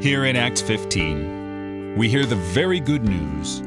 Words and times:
here 0.00 0.24
in 0.24 0.34
Acts 0.34 0.62
15, 0.62 1.94
we 1.94 2.08
hear 2.08 2.24
the 2.24 2.36
very 2.36 2.80
good 2.80 3.04
news 3.04 3.60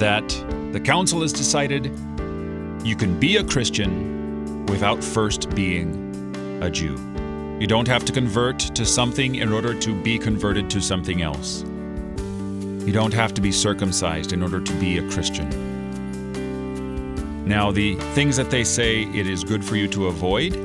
that 0.00 0.28
the 0.72 0.80
council 0.80 1.20
has 1.22 1.32
decided 1.32 1.86
you 2.82 2.96
can 2.96 3.16
be 3.20 3.36
a 3.36 3.44
Christian 3.44 4.66
without 4.66 5.04
first 5.04 5.54
being 5.54 6.60
a 6.60 6.68
Jew. 6.68 6.98
You 7.60 7.68
don't 7.68 7.86
have 7.86 8.04
to 8.06 8.12
convert 8.12 8.58
to 8.58 8.84
something 8.84 9.36
in 9.36 9.52
order 9.52 9.72
to 9.78 10.02
be 10.02 10.18
converted 10.18 10.68
to 10.70 10.80
something 10.80 11.22
else. 11.22 11.62
You 11.62 12.92
don't 12.92 13.14
have 13.14 13.32
to 13.34 13.40
be 13.40 13.52
circumcised 13.52 14.32
in 14.32 14.42
order 14.42 14.60
to 14.60 14.72
be 14.80 14.98
a 14.98 15.08
Christian. 15.12 15.48
Now, 17.46 17.70
the 17.70 17.94
things 18.14 18.36
that 18.36 18.50
they 18.50 18.64
say 18.64 19.02
it 19.02 19.28
is 19.28 19.44
good 19.44 19.64
for 19.64 19.76
you 19.76 19.86
to 19.88 20.08
avoid, 20.08 20.56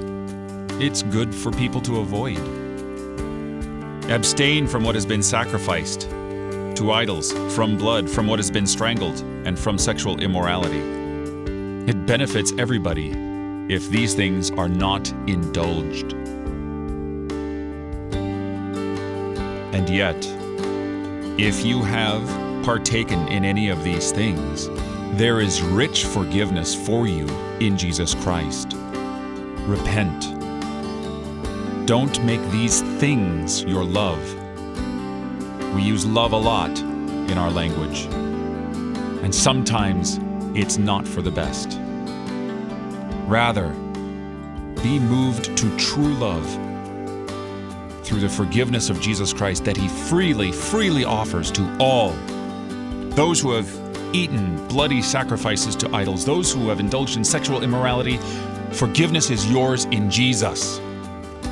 it's 0.82 1.04
good 1.04 1.36
for 1.36 1.52
people 1.52 1.82
to 1.82 2.00
avoid. 2.00 2.62
Abstain 4.13 4.67
from 4.67 4.84
what 4.84 4.94
has 4.94 5.08
been 5.08 5.23
sacrificed 5.23 6.02
to 6.76 6.91
idols, 6.91 7.31
from 7.55 7.76
blood, 7.80 8.08
from 8.08 8.27
what 8.27 8.38
has 8.38 8.52
been 8.52 8.67
strangled, 8.67 9.21
and 9.44 9.58
from 9.58 9.76
sexual 9.80 10.21
immorality. 10.21 10.77
It 11.90 12.05
benefits 12.05 12.54
everybody 12.59 13.09
if 13.73 13.90
these 13.90 14.13
things 14.13 14.52
are 14.52 14.70
not 14.70 15.12
indulged. 15.26 16.13
And 19.73 19.90
yet, 19.90 20.23
if 21.40 21.66
you 21.66 21.82
have 21.82 22.23
partaken 22.63 23.27
in 23.30 23.43
any 23.43 23.70
of 23.70 23.84
these 23.84 24.12
things, 24.12 24.70
there 25.18 25.41
is 25.41 25.63
rich 25.63 26.05
forgiveness 26.05 26.76
for 26.76 27.07
you 27.07 27.27
in 27.60 27.79
Jesus 27.79 28.13
Christ. 28.13 28.73
Repent. 29.66 30.43
Don't 31.85 32.23
make 32.23 32.41
these 32.49 32.81
things 32.98 33.63
your 33.63 33.84
love. 33.84 34.21
We 35.76 35.81
use 35.81 36.05
love 36.05 36.31
a 36.31 36.37
lot 36.37 36.79
in 36.79 37.37
our 37.37 37.51
language, 37.51 38.05
and 39.21 39.35
sometimes 39.35 40.17
it's 40.55 40.77
not 40.77 41.05
for 41.05 41.21
the 41.21 41.29
best. 41.29 41.77
Rather, 43.27 43.67
be 44.81 44.98
moved 44.98 45.57
to 45.57 45.77
true 45.77 46.13
love 46.13 46.49
through 48.05 48.21
the 48.21 48.29
forgiveness 48.29 48.89
of 48.89 49.01
Jesus 49.01 49.34
Christ 49.34 49.65
that 49.65 49.76
He 49.76 49.89
freely, 49.89 50.54
freely 50.54 51.04
offers 51.04 51.51
to 51.51 51.77
all. 51.81 52.11
Those 53.09 53.41
who 53.41 53.51
have 53.51 53.70
eaten 54.15 54.65
bloody 54.70 55.01
sacrifices 55.01 55.76
to 55.76 55.93
idols, 55.93 56.23
those 56.23 56.54
who 56.54 56.70
have 56.70 56.79
indulged 56.79 57.17
in 57.17 57.26
sexual 57.26 57.61
immorality, 57.61 58.20
forgiveness 58.71 59.29
is 59.29 59.51
yours 59.51 59.84
in 59.85 60.09
Jesus. 60.09 60.79